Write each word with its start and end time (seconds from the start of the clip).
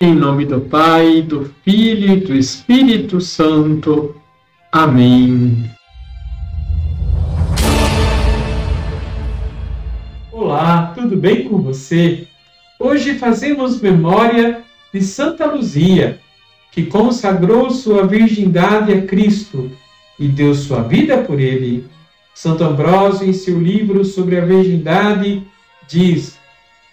Em 0.00 0.12
nome 0.12 0.44
do 0.44 0.60
Pai, 0.60 1.22
do 1.22 1.54
Filho 1.62 2.14
e 2.14 2.16
do 2.16 2.34
Espírito 2.34 3.20
Santo. 3.20 4.16
Amém. 4.72 5.70
Olá, 10.32 10.92
tudo 10.96 11.16
bem 11.16 11.48
com 11.48 11.62
você? 11.62 12.26
Hoje 12.76 13.14
fazemos 13.14 13.80
memória 13.80 14.64
de 14.92 15.00
Santa 15.00 15.46
Luzia, 15.46 16.18
que 16.72 16.86
consagrou 16.86 17.70
sua 17.70 18.04
virgindade 18.04 18.92
a 18.92 19.02
Cristo 19.02 19.70
e 20.18 20.26
deu 20.26 20.56
sua 20.56 20.82
vida 20.82 21.18
por 21.18 21.38
ele. 21.38 21.86
Santo 22.34 22.64
Ambrósio, 22.64 23.28
em 23.28 23.32
seu 23.32 23.60
livro 23.60 24.04
sobre 24.04 24.40
a 24.40 24.44
virgindade, 24.44 25.46
diz: 25.86 26.36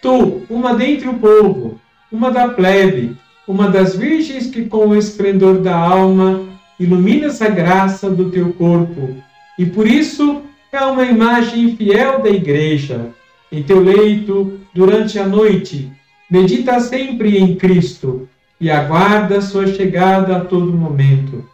Tu, 0.00 0.42
uma 0.48 0.72
dentre 0.76 1.08
o 1.08 1.14
povo, 1.14 1.81
uma 2.12 2.30
da 2.30 2.48
plebe, 2.48 3.16
uma 3.48 3.68
das 3.68 3.96
virgens 3.96 4.46
que 4.46 4.66
com 4.66 4.88
o 4.88 4.96
esplendor 4.96 5.58
da 5.60 5.74
alma 5.74 6.42
iluminas 6.78 7.40
a 7.40 7.48
graça 7.48 8.10
do 8.10 8.30
teu 8.30 8.52
corpo, 8.52 9.16
e 9.58 9.64
por 9.64 9.86
isso 9.86 10.42
é 10.70 10.80
uma 10.80 11.04
imagem 11.04 11.76
fiel 11.76 12.20
da 12.22 12.30
igreja. 12.30 13.10
Em 13.50 13.62
teu 13.62 13.80
leito, 13.80 14.60
durante 14.74 15.18
a 15.18 15.26
noite, 15.26 15.92
medita 16.30 16.80
sempre 16.80 17.36
em 17.36 17.54
Cristo 17.56 18.28
e 18.58 18.70
aguarda 18.70 19.42
sua 19.42 19.66
chegada 19.66 20.36
a 20.36 20.40
todo 20.40 20.72
momento. 20.72 21.44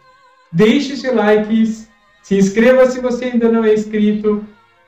Deixe 0.51 0.95
seu 0.95 1.13
like, 1.13 1.65
se 2.23 2.35
inscreva 2.37 2.85
se 2.87 3.01
você 3.01 3.25
ainda 3.25 3.51
não 3.51 3.65
é 3.65 3.73
inscrito, 3.73 4.43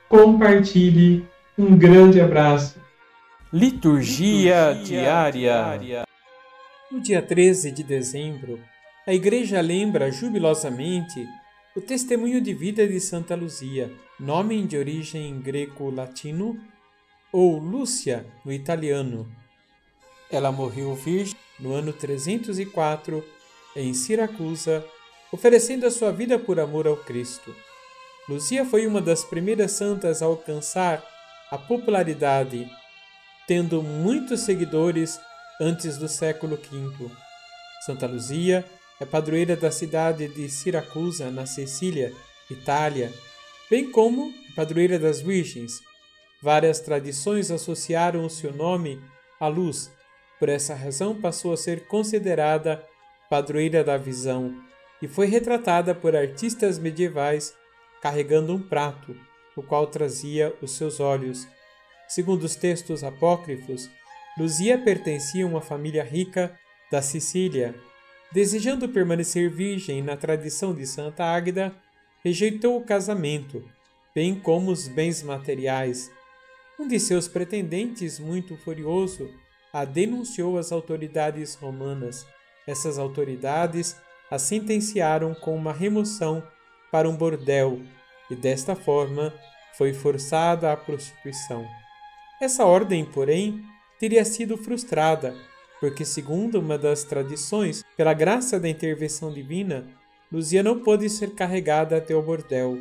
compartilhe. 0.08 1.26
Um 1.58 1.76
grande 1.78 2.22
abraço. 2.22 2.81
Liturgia, 3.54 4.70
Liturgia 4.72 4.86
diária. 4.86 5.32
diária. 5.32 6.08
No 6.90 7.02
dia 7.02 7.22
13 7.22 7.70
de 7.70 7.84
dezembro, 7.84 8.58
a 9.06 9.14
Igreja 9.14 9.60
lembra 9.60 10.10
jubilosamente 10.10 11.28
o 11.76 11.82
testemunho 11.82 12.40
de 12.40 12.54
vida 12.54 12.88
de 12.88 12.98
Santa 13.02 13.36
Luzia, 13.36 13.92
nome 14.18 14.66
de 14.66 14.78
origem 14.78 15.38
greco-latino, 15.42 16.58
ou 17.30 17.58
Lúcia 17.58 18.26
no 18.46 18.54
italiano. 18.54 19.30
Ela 20.32 20.50
morreu 20.50 20.96
virgem 20.96 21.36
no 21.60 21.74
ano 21.74 21.92
304 21.92 23.22
em 23.76 23.94
Siracusa, 23.94 24.82
oferecendo 25.30 25.86
a 25.86 25.92
sua 25.92 26.14
vida 26.14 26.40
por 26.40 26.58
amor 26.58 26.88
ao 26.88 26.96
Cristo. 26.96 27.54
Luzia 28.30 28.64
foi 28.64 28.88
uma 28.88 29.02
das 29.02 29.26
primeiras 29.26 29.74
santas 29.74 30.22
a 30.22 30.26
alcançar 30.26 31.04
a 31.52 31.58
popularidade, 31.58 32.66
tendo 33.52 33.84
muitos 33.84 34.40
seguidores 34.46 35.20
antes 35.60 35.98
do 35.98 36.08
século 36.08 36.56
V. 36.56 37.12
Santa 37.86 38.08
Luzia 38.08 38.64
é 38.98 39.06
padroeira 39.06 39.58
da 39.58 39.70
cidade 39.70 40.30
de 40.30 40.48
Siracusa, 40.48 41.30
na 41.30 41.46
Sicília, 41.46 42.14
Itália, 42.50 43.12
bem 43.70 43.92
como 43.92 44.32
padroeira 44.56 44.98
das 44.98 45.20
Virgens. 45.20 45.82
Várias 46.42 46.80
tradições 46.80 47.52
associaram 47.52 48.26
o 48.26 48.30
seu 48.30 48.54
nome 48.54 49.02
à 49.38 49.48
luz, 49.48 49.92
por 50.40 50.48
essa 50.48 50.74
razão 50.74 51.20
passou 51.20 51.52
a 51.52 51.58
ser 51.58 51.88
considerada 51.88 52.82
padroeira 53.30 53.84
da 53.84 53.98
visão 53.98 54.56
e 55.02 55.10
foi 55.10 55.26
retratada 55.26 55.94
por 55.94 56.16
artistas 56.16 56.80
medievais 56.80 57.54
carregando 58.02 58.56
um 58.56 58.62
prato, 58.62 59.14
o 59.58 59.62
qual 59.62 59.88
trazia 59.88 60.56
os 60.62 60.72
seus 60.72 61.02
olhos. 61.02 61.46
Segundo 62.12 62.44
os 62.44 62.58
textos 62.58 63.06
apócrifos, 63.06 63.90
Luzia 64.38 64.78
pertencia 64.78 65.46
a 65.46 65.48
uma 65.48 65.62
família 65.62 66.04
rica 66.04 66.60
da 66.92 67.02
Sicília. 67.02 67.74
Desejando 68.34 68.90
permanecer 68.90 69.50
virgem 69.50 70.02
na 70.02 70.18
tradição 70.18 70.76
de 70.76 70.86
Santa 70.86 71.24
Águeda, 71.24 71.74
rejeitou 72.22 72.76
o 72.76 72.84
casamento, 72.84 73.64
bem 74.14 74.38
como 74.38 74.72
os 74.72 74.90
bens 74.90 75.24
materiais. 75.24 76.12
Um 76.78 76.86
de 76.86 77.00
seus 77.00 77.30
pretendentes, 77.30 78.20
muito 78.20 78.58
furioso, 78.58 79.30
a 79.72 79.86
denunciou 79.86 80.58
às 80.58 80.74
autoridades 80.74 81.56
romanas. 81.56 82.28
Essas 82.68 83.00
autoridades 83.00 83.96
a 84.30 84.38
sentenciaram 84.38 85.34
com 85.34 85.56
uma 85.56 85.72
remoção 85.72 86.46
para 86.92 87.10
um 87.10 87.16
bordel 87.16 87.80
e 88.30 88.36
desta 88.36 88.76
forma 88.76 89.34
foi 89.78 89.94
forçada 89.94 90.74
à 90.74 90.76
prostituição. 90.76 91.66
Essa 92.42 92.66
ordem, 92.66 93.06
porém, 93.06 93.64
teria 94.00 94.26
sido 94.26 94.58
frustrada, 94.58 95.36
porque, 95.80 96.04
segundo 96.04 96.60
uma 96.60 96.76
das 96.76 97.04
tradições, 97.04 97.86
pela 97.96 98.16
graça 98.16 98.60
da 98.60 98.68
intervenção 98.68 99.32
divina, 99.32 99.88
Luzia 100.32 100.64
não 100.64 100.80
pôde 100.80 101.08
ser 101.08 101.36
carregada 101.36 101.96
até 101.98 102.16
o 102.16 102.22
bordel, 102.24 102.80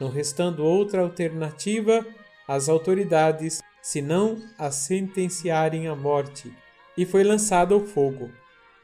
não 0.00 0.08
restando 0.08 0.64
outra 0.64 1.02
alternativa 1.02 2.06
às 2.46 2.68
autoridades 2.68 3.60
senão 3.82 4.40
a 4.56 4.70
sentenciarem 4.70 5.88
à 5.88 5.96
morte, 5.96 6.54
e 6.96 7.04
foi 7.04 7.24
lançada 7.24 7.74
ao 7.74 7.80
fogo. 7.80 8.30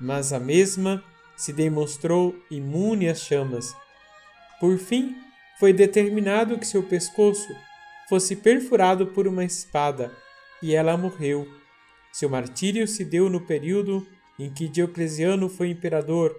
Mas 0.01 0.33
a 0.33 0.41
mesma 0.41 1.05
se 1.37 1.53
demonstrou 1.53 2.35
imune 2.51 3.09
às 3.09 3.21
chamas. 3.21 3.77
Por 4.59 4.77
fim, 4.77 5.15
foi 5.61 5.73
determinado 5.73 6.59
que 6.59 6.67
seu 6.67 6.83
pescoço 6.83 7.55
fosse 8.11 8.35
perfurado 8.35 9.07
por 9.07 9.29
uma 9.29 9.45
espada, 9.45 10.13
e 10.61 10.75
ela 10.75 10.97
morreu. 10.97 11.47
Seu 12.13 12.29
martírio 12.29 12.85
se 12.89 13.05
deu 13.05 13.31
no 13.31 13.41
período 13.41 14.05
em 14.37 14.53
que 14.53 14.67
Diocleciano 14.67 15.49
foi 15.49 15.71
imperador 15.71 16.37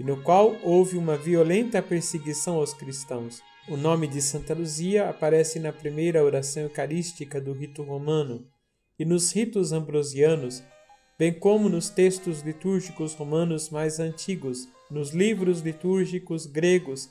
e 0.00 0.02
no 0.02 0.20
qual 0.20 0.56
houve 0.64 0.96
uma 0.98 1.16
violenta 1.16 1.80
perseguição 1.80 2.56
aos 2.56 2.74
cristãos. 2.74 3.40
O 3.68 3.76
nome 3.76 4.08
de 4.08 4.20
Santa 4.20 4.52
Luzia 4.52 5.08
aparece 5.08 5.60
na 5.60 5.72
primeira 5.72 6.24
oração 6.24 6.64
eucarística 6.64 7.40
do 7.40 7.52
rito 7.52 7.84
romano 7.84 8.44
e 8.98 9.04
nos 9.04 9.30
ritos 9.30 9.72
ambrosianos, 9.72 10.60
bem 11.16 11.32
como 11.32 11.68
nos 11.68 11.88
textos 11.88 12.40
litúrgicos 12.40 13.14
romanos 13.14 13.70
mais 13.70 14.00
antigos, 14.00 14.68
nos 14.90 15.10
livros 15.10 15.60
litúrgicos 15.60 16.46
gregos 16.46 17.08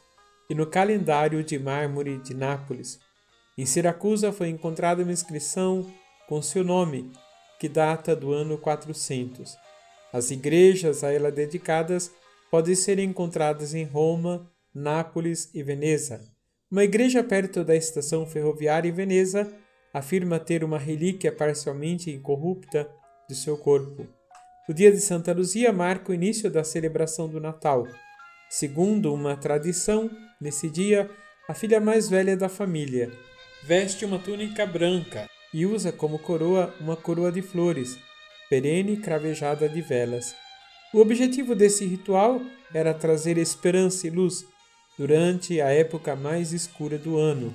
e 0.49 0.53
no 0.53 0.67
calendário 0.67 1.41
de 1.45 1.57
mármore 1.57 2.17
de 2.17 2.33
Nápoles. 2.33 2.99
Em 3.57 3.65
Siracusa 3.65 4.31
foi 4.31 4.47
encontrada 4.47 5.03
uma 5.03 5.11
inscrição 5.11 5.85
com 6.27 6.41
seu 6.41 6.63
nome, 6.63 7.11
que 7.59 7.67
data 7.67 8.15
do 8.15 8.31
ano 8.31 8.57
400. 8.57 9.57
As 10.13 10.31
igrejas 10.31 11.03
a 11.03 11.11
ela 11.11 11.29
dedicadas 11.29 12.11
podem 12.49 12.75
ser 12.75 12.97
encontradas 12.99 13.73
em 13.73 13.83
Roma, 13.83 14.49
Nápoles 14.73 15.49
e 15.53 15.61
Veneza. 15.61 16.21
Uma 16.71 16.85
igreja 16.85 17.21
perto 17.21 17.63
da 17.63 17.75
estação 17.75 18.25
ferroviária 18.25 18.87
em 18.87 18.93
Veneza 18.93 19.51
afirma 19.93 20.39
ter 20.39 20.63
uma 20.63 20.77
relíquia 20.77 21.31
parcialmente 21.31 22.09
incorrupta 22.09 22.89
de 23.27 23.35
seu 23.35 23.57
corpo. 23.57 24.07
O 24.69 24.73
dia 24.73 24.91
de 24.91 25.01
Santa 25.01 25.33
Luzia 25.33 25.73
marca 25.73 26.11
o 26.11 26.15
início 26.15 26.49
da 26.49 26.63
celebração 26.63 27.27
do 27.27 27.41
Natal. 27.41 27.85
Segundo 28.49 29.13
uma 29.13 29.35
tradição, 29.35 30.09
nesse 30.39 30.69
dia, 30.69 31.09
a 31.49 31.53
filha 31.53 31.81
mais 31.81 32.09
velha 32.09 32.37
da 32.37 32.47
família 32.47 33.11
veste 33.63 34.05
uma 34.05 34.19
túnica 34.19 34.65
branca 34.65 35.29
e 35.53 35.65
usa 35.65 35.91
como 35.91 36.17
coroa 36.17 36.73
uma 36.79 36.95
coroa 36.95 37.31
de 37.31 37.41
flores, 37.41 37.97
perene 38.49 38.97
cravejada 38.97 39.67
de 39.67 39.81
velas. 39.81 40.35
O 40.93 40.99
objetivo 40.99 41.55
desse 41.55 41.85
ritual 41.85 42.41
era 42.73 42.93
trazer 42.93 43.37
esperança 43.37 44.07
e 44.07 44.09
luz 44.09 44.45
durante 44.97 45.61
a 45.61 45.69
época 45.69 46.15
mais 46.15 46.53
escura 46.53 46.97
do 46.97 47.17
ano, 47.17 47.53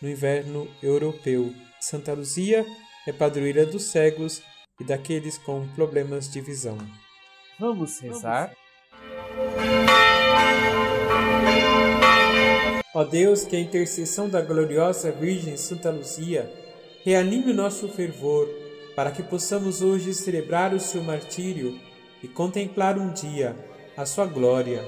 no 0.00 0.08
inverno 0.08 0.68
europeu. 0.82 1.52
Santa 1.80 2.12
Luzia 2.12 2.64
é 3.06 3.12
padroeira 3.12 3.66
dos 3.66 3.84
cegos 3.84 4.42
e 4.80 4.84
daqueles 4.84 5.38
com 5.38 5.66
problemas 5.74 6.30
de 6.30 6.40
visão. 6.40 6.78
Vamos 7.58 8.00
rezar? 8.00 8.52
Ó 12.96 13.04
Deus, 13.04 13.44
que 13.44 13.54
a 13.54 13.60
intercessão 13.60 14.26
da 14.26 14.40
gloriosa 14.40 15.12
Virgem 15.12 15.54
Santa 15.58 15.90
Luzia 15.90 16.50
reanime 17.04 17.52
o 17.52 17.54
nosso 17.54 17.88
fervor, 17.88 18.48
para 18.94 19.10
que 19.10 19.22
possamos 19.22 19.82
hoje 19.82 20.14
celebrar 20.14 20.72
o 20.72 20.80
seu 20.80 21.02
martírio 21.02 21.78
e 22.22 22.26
contemplar 22.26 22.96
um 22.98 23.12
dia 23.12 23.54
a 23.98 24.06
sua 24.06 24.24
glória 24.24 24.82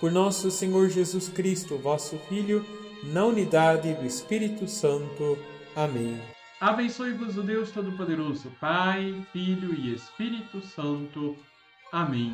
por 0.00 0.10
nosso 0.10 0.50
Senhor 0.50 0.88
Jesus 0.88 1.28
Cristo, 1.28 1.76
vosso 1.76 2.16
Filho, 2.30 2.64
na 3.12 3.26
unidade 3.26 3.92
do 3.92 4.06
Espírito 4.06 4.66
Santo. 4.66 5.36
Amém. 5.76 6.18
Abençoe-vos 6.58 7.36
o 7.36 7.42
Deus 7.42 7.70
Todo-Poderoso, 7.70 8.50
Pai, 8.58 9.22
Filho 9.34 9.74
e 9.74 9.94
Espírito 9.94 10.62
Santo. 10.62 11.36
Amém. 11.92 12.32